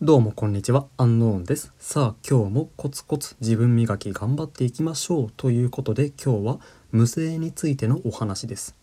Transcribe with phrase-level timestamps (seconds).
[0.00, 1.72] どうもこんにちは、アンノーンです。
[1.80, 6.60] さあ今日もコツコツ自分磨き頑張っていきましょうということで今日は
[6.92, 8.76] 無声についてのお話です。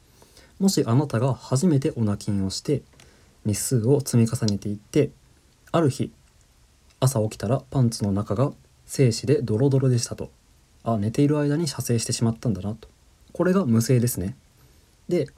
[0.59, 2.81] もしあなたが初めてオナキンをして
[3.45, 5.09] 日数を積み重ねていって
[5.71, 6.11] ある日
[6.99, 8.51] 朝起きたらパンツの中が
[8.85, 10.29] 精子でドロドロでしたと。
[10.83, 12.89] あ寝ている間に射精してしまったんだなと。
[13.31, 14.35] これが無声ですね。
[15.07, 15.29] で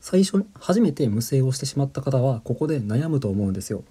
[0.00, 3.84] 最初初めて無声をしてしまった方はここで悩むと思うんですよ。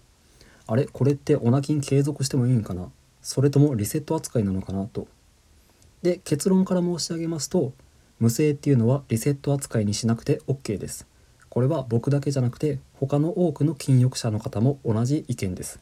[0.72, 2.90] あれこれってオナキン継続してもいいんかな？
[3.22, 4.86] それともリセット扱いなのかな？
[4.86, 5.05] と。
[6.02, 7.73] で結論から申し上げますと
[8.20, 11.05] 無声っていうのはリセット扱いにしなくて OK です。
[11.50, 15.81] これは僕だけじゃなくて他の多くの禁欲者の方も同じ意見です。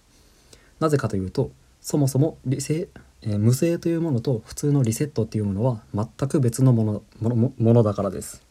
[0.79, 1.51] なぜかというと
[1.81, 2.87] そもそも理性、
[3.21, 8.41] えー無声というものと普通のリセットっていうものは全く別のものものもものだからです。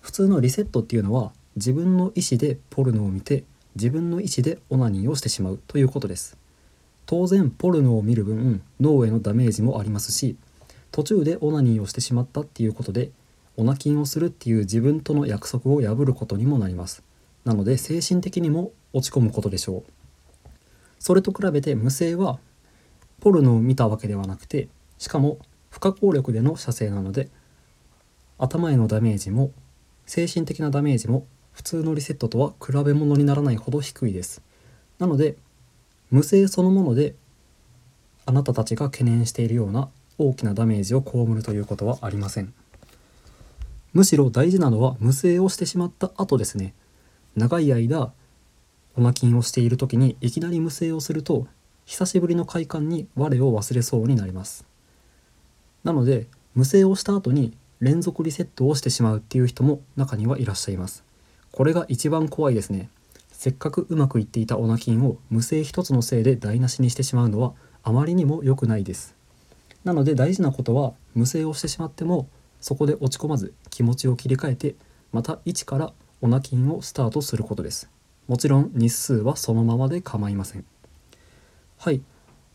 [0.00, 6.36] 普通のリセットっていうのは自分の意思でポルノを見て自分の意思でオナニーをしてしまうということです。
[7.06, 10.36] 当然ポルノを見る分脳へのダメージもありますし
[10.92, 13.10] 途中でオナニーをしてしまったっていうことで
[13.56, 17.02] オナキンをするっていう自分との約束を破ることにもなります。
[17.44, 19.84] なので精神的にも落ち込むことでしょう。
[20.98, 22.38] それと比べて無声は
[23.20, 27.28] ポルノを見たわけではなくてしかも不可抗力での射精なので
[28.38, 29.50] 頭へのダメージも
[30.06, 34.42] 精神的なダメージも普通のリセットとは比べ物にならないほど低いです。
[34.98, 35.36] なので
[36.10, 37.14] 無声そのもので
[38.26, 42.52] あなたたちが懸念しているような大きなダメージを被るということはありません。
[43.92, 46.74] むしろ大事なのは無声をしてしまった後ですね。
[47.36, 48.12] 長い間
[48.96, 51.46] オナキンをしている時にいきなり無声をすると
[51.84, 54.64] 久しぶりの快感に我を忘れそうになります。
[55.84, 61.04] なので無声をした後に連続リセットをしてしまうっていう人も中にはいらっしゃいます。
[61.52, 62.88] これが一番怖いですね。
[63.30, 69.14] せっかくうまくいっていたオナキンを無声一つのせいで台無しにしてしまうのはあまりにも良くないです。
[69.84, 72.26] なので大事なことは無声をしてしまっても
[72.60, 74.76] そこで落ち込まず気持ちを切り替えて
[75.12, 75.92] また一から
[76.22, 77.90] オナキンをスタートすることです。
[78.28, 80.64] もちろん日数はそのままで構いません。
[81.76, 82.00] はい、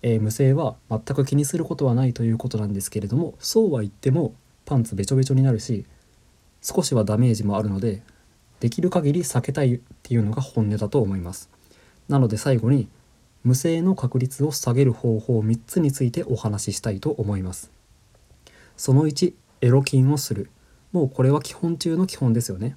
[0.02, 4.34] えー無声は全く気にすることはないということなんですけれどもそうは言っても
[4.66, 5.86] パンツべちょべちょになるし
[6.62, 8.02] 少しはダメージもあるので
[8.59, 11.50] できる限り避けたいっていうのが本音だと思います。
[12.09, 12.88] なので最後に
[13.44, 17.72] 無声の確率を下げる方法3つについてお話ししたいと思います。
[18.75, 20.50] その1エロキンをする。
[20.91, 22.75] もうこれは基本中の基本ですよね。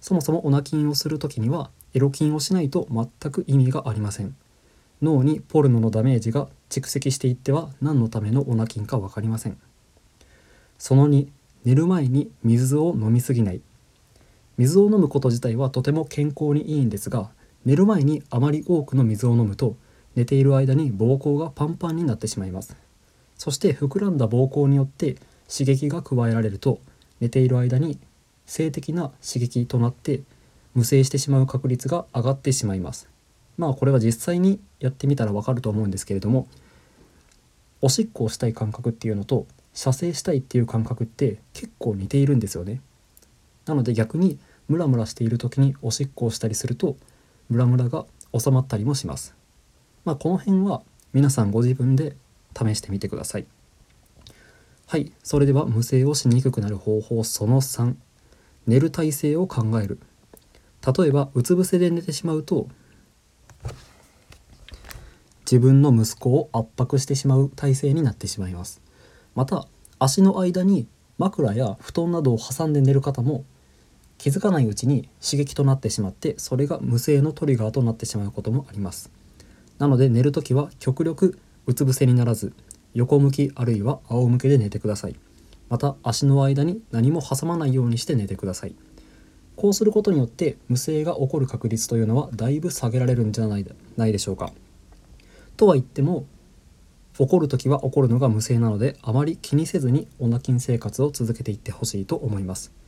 [0.00, 4.34] そもそもオナキンをする時にはエロキンをしないと全く意味がありません。
[5.00, 9.58] 脳にポルノのダメージが蓄積していっては何のためのオナキンか分かりません。
[10.78, 11.28] その2
[11.64, 13.60] 寝る前に水を飲みすぎない。
[14.58, 17.30] 水を飲むこと自体はとても健康にいいんですが
[17.64, 19.76] 寝る前にあまり多くの水を飲むと
[20.14, 22.76] 寝ている間に膀胱がパンパンになってしまいます。
[23.38, 25.16] そして膨らんだ膀胱によって
[25.48, 26.80] 刺激が加えられると
[27.20, 27.98] 寝ている間に
[28.46, 30.20] 性的な刺激となって
[30.74, 33.08] 無精してしまう確率が上がってしまいます。
[33.58, 36.46] まあこれは実際にやってみたらわかると思うんですけれども
[37.80, 42.80] おしっこをしたい感覚っていうのと射精したいっていう感覚って結構似ているんですよね。
[43.66, 46.96] なので逆にムラムラしている時におしっこをしたりすると
[47.48, 48.06] ムラムラが
[48.36, 49.34] 収まったりもします。
[50.04, 52.16] まあこの辺は皆さんご自分で
[52.56, 53.46] 試してみてください。
[54.86, 57.94] はいそれでは無声をしにくくなる方法その3
[58.66, 59.98] 寝る体勢を考える。
[60.84, 62.68] 例えばうつ伏せで寝てしまうと
[65.44, 68.80] 自分の息子を圧迫してしまう体勢になってしまいます。
[69.34, 69.66] また
[69.98, 73.44] 足の間に枕や布団などを挟んで寝る方も
[74.22, 79.10] 気づかないうちに刺激となってしまってそれが無声のトリガーとなってしまうこともあります。
[79.80, 82.52] なので寝るときは極力うつ伏せにならず
[82.94, 85.16] 横向きあるいは仰向けで寝てください。
[85.68, 88.76] また足の間に何も挟まないようにして寝てください。
[89.56, 93.66] こうすることによって無声が起こる確率というのはだいぶ下げられるんじゃない
[93.96, 94.52] ないでしょうか。
[95.56, 96.26] とは言っても
[97.18, 102.81] 起こる時は起こるのが無声なのであまり気にせずにオナキン生活を続けていってほしいと思います。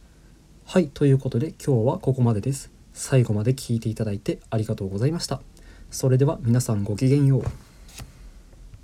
[0.66, 2.72] はいということで今日はここまでです。
[2.93, 5.40] 最後まで聞いていただいてありがとうございました。
[5.90, 7.74] それでは皆さんごきげんよう。